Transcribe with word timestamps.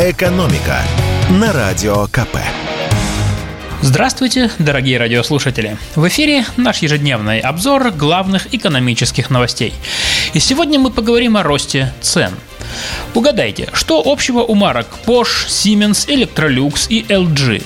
«Экономика» 0.00 0.80
на 1.28 1.52
Радио 1.52 2.06
КП. 2.06 2.38
Здравствуйте, 3.82 4.48
дорогие 4.60 4.96
радиослушатели! 4.96 5.76
В 5.96 6.06
эфире 6.06 6.44
наш 6.56 6.78
ежедневный 6.82 7.40
обзор 7.40 7.90
главных 7.90 8.54
экономических 8.54 9.28
новостей. 9.28 9.74
И 10.34 10.38
сегодня 10.38 10.78
мы 10.78 10.90
поговорим 10.90 11.36
о 11.36 11.42
росте 11.42 11.92
цен– 12.00 12.30
Угадайте, 13.14 13.68
что 13.72 14.02
общего 14.04 14.40
у 14.40 14.54
марок 14.54 14.86
Porsche, 15.06 15.48
Siemens, 15.48 16.06
Electrolux 16.08 16.86
и 16.88 17.02
LG? 17.02 17.62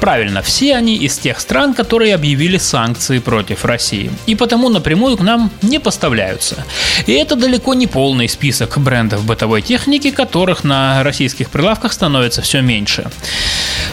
Правильно, 0.00 0.42
все 0.42 0.76
они 0.76 0.96
из 0.96 1.18
тех 1.18 1.40
стран, 1.40 1.74
которые 1.74 2.14
объявили 2.14 2.58
санкции 2.58 3.18
против 3.18 3.64
России, 3.64 4.10
и 4.26 4.34
потому 4.34 4.68
напрямую 4.68 5.16
к 5.16 5.20
нам 5.20 5.50
не 5.62 5.78
поставляются. 5.78 6.64
И 7.06 7.12
это 7.12 7.36
далеко 7.36 7.74
не 7.74 7.86
полный 7.86 8.28
список 8.28 8.78
брендов 8.78 9.24
бытовой 9.24 9.62
техники, 9.62 10.10
которых 10.10 10.64
на 10.64 11.02
российских 11.02 11.50
прилавках 11.50 11.92
становится 11.92 12.42
все 12.42 12.60
меньше. 12.60 13.08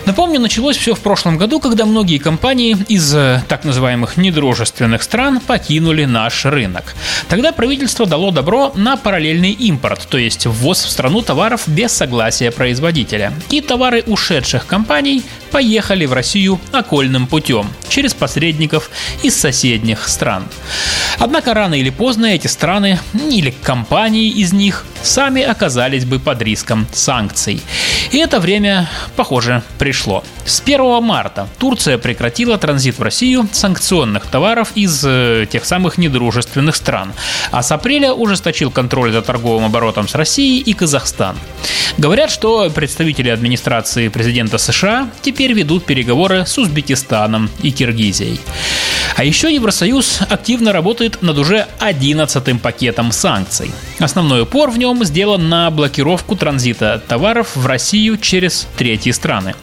Напомню, 0.05 0.39
началось 0.39 0.77
все 0.77 0.93
в 0.93 0.99
прошлом 0.99 1.37
году, 1.37 1.59
когда 1.59 1.85
многие 1.85 2.19
компании 2.19 2.77
из 2.87 3.13
э, 3.15 3.41
так 3.47 3.63
называемых 3.63 4.17
недружественных 4.17 5.01
стран 5.01 5.39
покинули 5.39 6.05
наш 6.05 6.45
рынок. 6.45 6.95
Тогда 7.27 7.51
правительство 7.51 8.05
дало 8.05 8.29
добро 8.29 8.71
на 8.75 8.97
параллельный 8.97 9.51
импорт, 9.51 10.07
то 10.07 10.19
есть 10.19 10.45
ввоз 10.45 10.83
в 10.83 10.89
страну 10.91 11.23
товаров 11.23 11.63
без 11.65 11.91
согласия 11.91 12.51
производителя. 12.51 13.33
И 13.49 13.61
товары 13.61 14.03
ушедших 14.05 14.67
компаний 14.67 15.23
поехали 15.51 16.05
в 16.05 16.13
Россию 16.13 16.59
окольным 16.71 17.27
путем, 17.27 17.67
через 17.87 18.13
посредников 18.13 18.89
из 19.23 19.35
соседних 19.35 20.07
стран. 20.07 20.45
Однако 21.19 21.53
рано 21.53 21.75
или 21.75 21.89
поздно 21.89 22.25
эти 22.25 22.47
страны 22.47 22.99
или 23.13 23.51
компании 23.63 24.29
из 24.29 24.53
них 24.53 24.85
сами 25.01 25.41
оказались 25.41 26.05
бы 26.05 26.19
под 26.19 26.41
риском 26.41 26.87
санкций. 26.91 27.61
И 28.11 28.17
это 28.17 28.39
время, 28.39 28.89
похоже, 29.15 29.63
пришло. 29.77 30.23
С 30.45 30.61
1 30.61 31.03
марта 31.03 31.47
Турция 31.57 31.97
прекратила 31.97 32.57
транзит 32.57 32.97
в 32.99 33.01
Россию 33.01 33.47
санкционных 33.51 34.25
товаров 34.25 34.71
из 34.75 35.03
э, 35.05 35.47
тех 35.49 35.65
самых 35.65 35.97
недружественных 35.97 36.75
стран, 36.75 37.13
а 37.51 37.63
с 37.63 37.71
апреля 37.71 38.13
ужесточил 38.13 38.71
контроль 38.71 39.11
за 39.11 39.21
торговым 39.21 39.65
оборотом 39.65 40.07
с 40.07 40.15
Россией 40.15 40.61
и 40.61 40.73
Казахстан. 40.73 41.37
Говорят, 41.97 42.29
что 42.29 42.69
представители 42.69 43.29
администрации 43.29 44.09
президента 44.09 44.57
США 44.57 45.09
теперь 45.21 45.34
ведут 45.43 45.85
переговоры 45.85 46.45
с 46.45 46.57
Узбекистаном 46.57 47.49
и 47.61 47.71
Киргизией. 47.71 48.39
А 49.15 49.23
еще 49.23 49.53
Евросоюз 49.53 50.19
активно 50.29 50.73
работает 50.73 51.21
над 51.21 51.37
уже 51.37 51.67
11 51.79 52.61
пакетом 52.61 53.11
санкций. 53.11 53.71
Основной 53.99 54.41
упор 54.41 54.71
в 54.71 54.77
нем 54.77 55.03
сделан 55.05 55.47
на 55.47 55.69
блокировку 55.71 56.35
транзита 56.35 57.01
товаров 57.07 57.55
в 57.55 57.65
Россию 57.65 58.17
через 58.17 58.67
третьи 58.77 59.11
страны. 59.11 59.55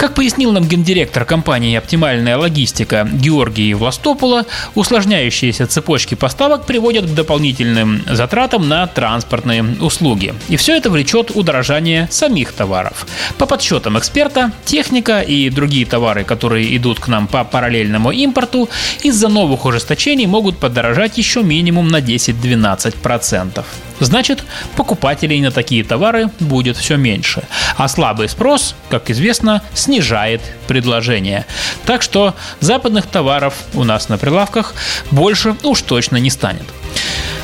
Как 0.00 0.14
пояснил 0.14 0.50
нам 0.50 0.66
гендиректор 0.66 1.26
компании 1.26 1.76
«Оптимальная 1.76 2.38
логистика» 2.38 3.06
Георгий 3.12 3.74
Властопула, 3.74 4.46
усложняющиеся 4.74 5.66
цепочки 5.66 6.14
поставок 6.14 6.64
приводят 6.64 7.04
к 7.04 7.12
дополнительным 7.12 8.02
затратам 8.08 8.66
на 8.66 8.86
транспортные 8.86 9.62
услуги. 9.62 10.32
И 10.48 10.56
все 10.56 10.74
это 10.74 10.88
влечет 10.88 11.30
удорожание 11.30 12.08
самих 12.10 12.54
товаров. 12.54 13.06
По 13.36 13.44
подсчетам 13.44 13.98
эксперта, 13.98 14.52
техника 14.64 15.20
и 15.20 15.50
другие 15.50 15.84
товары, 15.84 16.24
которые 16.24 16.74
идут 16.78 16.98
к 16.98 17.08
нам 17.08 17.26
по 17.26 17.44
параллельному 17.44 18.10
импорту, 18.10 18.70
из-за 19.02 19.28
новых 19.28 19.66
ужесточений 19.66 20.24
могут 20.24 20.56
подорожать 20.56 21.18
еще 21.18 21.42
минимум 21.42 21.88
на 21.88 22.00
10-12%. 22.00 23.62
Значит, 24.00 24.44
покупателей 24.76 25.40
на 25.42 25.50
такие 25.50 25.84
товары 25.84 26.30
будет 26.40 26.78
все 26.78 26.96
меньше. 26.96 27.42
А 27.76 27.86
слабый 27.86 28.30
спрос, 28.30 28.74
как 28.88 29.10
известно, 29.10 29.62
снижает 29.90 30.40
предложение. 30.68 31.46
Так 31.84 32.02
что 32.02 32.34
западных 32.60 33.06
товаров 33.06 33.54
у 33.74 33.82
нас 33.82 34.08
на 34.08 34.18
прилавках 34.18 34.74
больше 35.10 35.56
уж 35.64 35.82
точно 35.82 36.18
не 36.18 36.30
станет. 36.30 36.62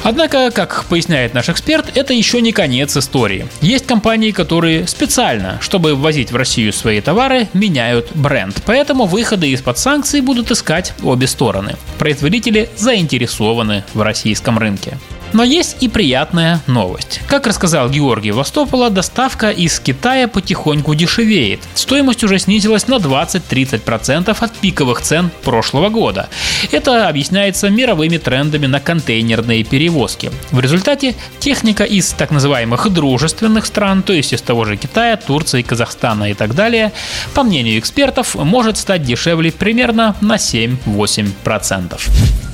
Однако, 0.04 0.52
как 0.52 0.84
поясняет 0.84 1.34
наш 1.34 1.48
эксперт, 1.48 1.96
это 1.96 2.12
еще 2.12 2.40
не 2.40 2.52
конец 2.52 2.96
истории. 2.96 3.48
Есть 3.60 3.86
компании, 3.86 4.30
которые 4.30 4.86
специально, 4.86 5.58
чтобы 5.60 5.96
ввозить 5.96 6.30
в 6.30 6.36
Россию 6.36 6.72
свои 6.72 7.00
товары, 7.00 7.48
меняют 7.52 8.12
бренд. 8.14 8.62
Поэтому 8.64 9.06
выходы 9.06 9.48
из-под 9.48 9.78
санкций 9.78 10.20
будут 10.20 10.52
искать 10.52 10.94
обе 11.02 11.26
стороны. 11.26 11.74
Производители 11.98 12.70
заинтересованы 12.76 13.82
в 13.92 14.02
российском 14.02 14.56
рынке. 14.60 14.96
Но 15.36 15.44
есть 15.44 15.76
и 15.80 15.88
приятная 15.90 16.62
новость. 16.66 17.20
Как 17.26 17.46
рассказал 17.46 17.90
Георгий 17.90 18.30
Востопола, 18.30 18.88
доставка 18.88 19.50
из 19.50 19.78
Китая 19.78 20.28
потихоньку 20.28 20.94
дешевеет. 20.94 21.60
Стоимость 21.74 22.24
уже 22.24 22.38
снизилась 22.38 22.88
на 22.88 22.94
20-30% 22.94 24.34
от 24.40 24.52
пиковых 24.54 25.02
цен 25.02 25.30
прошлого 25.44 25.90
года. 25.90 26.30
Это 26.72 27.06
объясняется 27.06 27.68
мировыми 27.68 28.16
трендами 28.16 28.64
на 28.64 28.80
контейнерные 28.80 29.62
перевозки. 29.62 30.30
В 30.52 30.60
результате 30.60 31.14
техника 31.38 31.84
из 31.84 32.12
так 32.12 32.30
называемых 32.30 32.90
дружественных 32.90 33.66
стран, 33.66 34.02
то 34.02 34.14
есть 34.14 34.32
из 34.32 34.40
того 34.40 34.64
же 34.64 34.78
Китая, 34.78 35.18
Турции, 35.18 35.60
Казахстана 35.60 36.30
и 36.30 36.34
так 36.34 36.54
далее, 36.54 36.92
по 37.34 37.42
мнению 37.42 37.78
экспертов, 37.78 38.36
может 38.36 38.78
стать 38.78 39.02
дешевле 39.02 39.52
примерно 39.52 40.16
на 40.22 40.36
7-8%. 40.36 42.45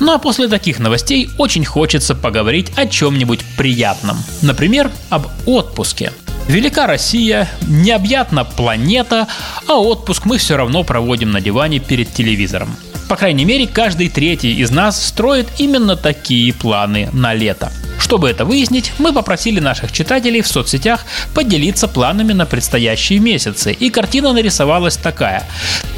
Ну 0.00 0.12
а 0.12 0.18
после 0.18 0.48
таких 0.48 0.78
новостей 0.78 1.30
очень 1.38 1.64
хочется 1.64 2.14
поговорить 2.14 2.72
о 2.76 2.86
чем-нибудь 2.86 3.40
приятном. 3.56 4.16
Например, 4.42 4.90
об 5.10 5.26
отпуске. 5.46 6.12
Велика 6.48 6.86
Россия, 6.86 7.48
необъятна 7.62 8.44
планета, 8.44 9.28
а 9.66 9.78
отпуск 9.78 10.26
мы 10.26 10.36
все 10.36 10.56
равно 10.56 10.84
проводим 10.84 11.30
на 11.30 11.40
диване 11.40 11.78
перед 11.78 12.12
телевизором. 12.12 12.76
По 13.08 13.16
крайней 13.16 13.44
мере, 13.44 13.66
каждый 13.66 14.08
третий 14.08 14.54
из 14.54 14.70
нас 14.70 15.02
строит 15.02 15.48
именно 15.58 15.96
такие 15.96 16.52
планы 16.52 17.08
на 17.12 17.34
лето. 17.34 17.72
Чтобы 18.04 18.28
это 18.28 18.44
выяснить, 18.44 18.92
мы 18.98 19.14
попросили 19.14 19.60
наших 19.60 19.90
читателей 19.90 20.42
в 20.42 20.46
соцсетях 20.46 21.06
поделиться 21.34 21.88
планами 21.88 22.34
на 22.34 22.44
предстоящие 22.44 23.18
месяцы, 23.18 23.72
и 23.72 23.88
картина 23.88 24.34
нарисовалась 24.34 24.98
такая. 24.98 25.48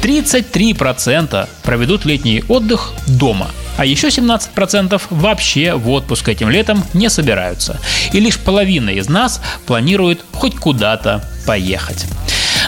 33% 0.01 1.49
проведут 1.63 2.05
летний 2.05 2.45
отдых 2.47 2.93
дома, 3.07 3.51
а 3.75 3.83
еще 3.83 4.07
17% 4.07 5.01
вообще 5.09 5.73
в 5.73 5.89
отпуск 5.89 6.29
этим 6.29 6.49
летом 6.49 6.81
не 6.93 7.09
собираются. 7.09 7.77
И 8.13 8.21
лишь 8.21 8.39
половина 8.39 8.91
из 8.91 9.09
нас 9.09 9.41
планирует 9.65 10.23
хоть 10.31 10.55
куда-то 10.55 11.21
поехать. 11.45 12.05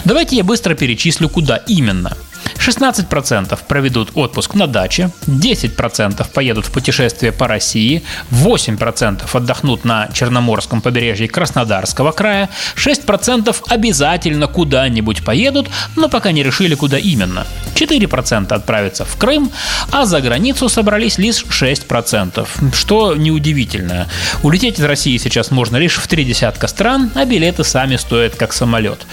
Давайте 0.04 0.36
я 0.36 0.44
быстро 0.44 0.74
перечислю, 0.74 1.30
куда 1.30 1.56
именно. 1.56 2.14
16% 2.60 3.58
проведут 3.66 4.10
отпуск 4.14 4.54
на 4.54 4.66
даче, 4.66 5.10
10% 5.26 6.26
поедут 6.32 6.66
в 6.66 6.70
путешествие 6.70 7.32
по 7.32 7.48
России, 7.48 8.02
8% 8.30 9.22
отдохнут 9.32 9.84
на 9.84 10.08
Черноморском 10.12 10.82
побережье 10.82 11.28
Краснодарского 11.28 12.12
края, 12.12 12.50
6% 12.76 13.56
обязательно 13.68 14.46
куда-нибудь 14.46 15.24
поедут, 15.24 15.68
но 15.96 16.08
пока 16.08 16.32
не 16.32 16.42
решили, 16.42 16.74
куда 16.74 16.98
именно. 16.98 17.46
4% 17.74 18.52
отправятся 18.52 19.04
в 19.04 19.16
Крым, 19.16 19.50
а 19.90 20.04
за 20.04 20.20
границу 20.20 20.68
собрались 20.68 21.18
лишь 21.18 21.44
6%, 21.44 22.74
что 22.74 23.14
неудивительно. 23.14 24.06
Улететь 24.42 24.78
из 24.78 24.84
России 24.84 25.16
сейчас 25.16 25.50
можно 25.50 25.78
лишь 25.78 25.96
в 25.96 26.06
три 26.06 26.24
десятка 26.24 26.68
стран, 26.68 27.10
а 27.14 27.24
билеты 27.24 27.64
сами 27.64 27.96
стоят 27.96 28.36
как 28.36 28.52
самолет. 28.52 29.06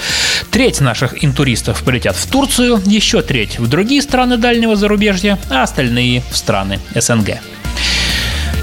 Треть 0.58 0.82
наших 0.82 1.24
интуристов 1.24 1.84
полетят 1.84 2.16
в 2.16 2.26
Турцию, 2.26 2.82
еще 2.88 3.22
треть 3.22 3.60
в 3.60 3.68
другие 3.68 4.02
страны 4.02 4.38
дальнего 4.38 4.76
зарубежья, 4.76 5.38
а 5.52 5.62
остальные 5.62 6.24
в 6.32 6.36
страны 6.36 6.80
СНГ. 6.96 7.38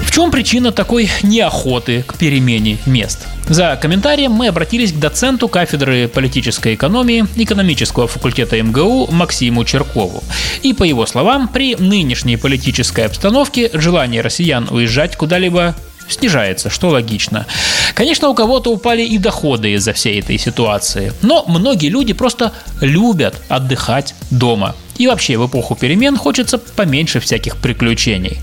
В 0.01 0.11
чем 0.11 0.29
причина 0.29 0.73
такой 0.73 1.09
неохоты 1.23 2.03
к 2.05 2.17
перемене 2.17 2.79
мест? 2.85 3.25
За 3.47 3.79
комментарием 3.81 4.33
мы 4.33 4.49
обратились 4.49 4.91
к 4.91 4.99
доценту 4.99 5.47
кафедры 5.47 6.09
политической 6.09 6.75
экономии 6.75 7.27
экономического 7.37 8.07
факультета 8.07 8.61
МГУ 8.61 9.07
Максиму 9.13 9.63
Черкову. 9.63 10.21
И 10.63 10.73
по 10.73 10.83
его 10.83 11.05
словам, 11.05 11.47
при 11.47 11.77
нынешней 11.77 12.35
политической 12.35 13.05
обстановке 13.05 13.69
желание 13.71 14.19
россиян 14.19 14.67
уезжать 14.69 15.15
куда-либо 15.15 15.73
снижается, 16.07 16.69
что 16.69 16.89
логично. 16.89 17.45
Конечно, 17.93 18.29
у 18.29 18.33
кого-то 18.33 18.71
упали 18.71 19.03
и 19.03 19.17
доходы 19.17 19.71
из-за 19.73 19.93
всей 19.93 20.19
этой 20.19 20.37
ситуации, 20.37 21.13
но 21.21 21.45
многие 21.47 21.89
люди 21.89 22.13
просто 22.13 22.53
любят 22.81 23.35
отдыхать 23.49 24.15
дома. 24.31 24.75
И 24.97 25.07
вообще 25.07 25.37
в 25.37 25.47
эпоху 25.47 25.75
перемен 25.75 26.17
хочется 26.17 26.57
поменьше 26.57 27.19
всяких 27.19 27.57
приключений. 27.57 28.37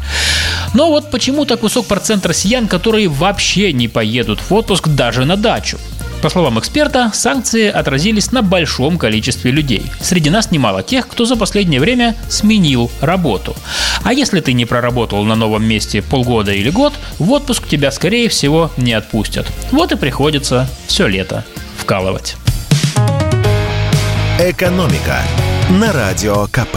Но 0.75 0.89
вот 0.89 1.11
почему 1.11 1.45
так 1.45 1.63
высок 1.63 1.87
процент 1.87 2.27
россиян, 2.27 2.69
которые 2.69 3.09
вообще 3.09 3.73
не 3.73 3.89
поедут 3.89 4.41
в 4.41 4.53
отпуск 4.53 4.89
даже 4.89 5.25
на 5.25 5.37
дачу? 5.37 5.79
По 6.23 6.31
словам 6.31 6.61
эксперта, 6.61 7.11
санкции 7.13 7.69
отразились 7.69 8.31
на 8.31 8.43
большом 8.43 8.97
количестве 8.97 9.51
людей. 9.51 9.91
Среди 10.01 10.31
нас 10.31 10.53
немало 10.53 10.85
тех, 10.85 11.09
кто 11.09 11.25
за 11.25 11.37
последнее 11.37 11.81
время 11.81 12.15
сменил 12.29 12.93
работу. 13.01 13.57
А 14.05 14.13
если 14.13 14.41
ты 14.41 14.53
не 14.53 14.65
проработал 14.65 15.25
на 15.25 15.35
новом 15.35 15.65
месте 15.65 16.01
полгода 16.01 16.53
или 16.53 16.71
год, 16.71 16.93
в 17.19 17.29
отпуск 17.33 17.67
тебя 17.67 17.91
скорее 17.91 18.29
всего 18.29 18.71
не 18.77 18.93
отпустят. 18.93 19.47
Вот 19.73 19.91
и 19.91 19.97
приходится 19.97 20.69
все 20.87 21.09
лето 21.09 21.45
вкалывать. 21.77 22.37
«Экономика» 24.39 25.23
на 25.71 25.93
Радио 25.93 26.47
КП. 26.47 26.77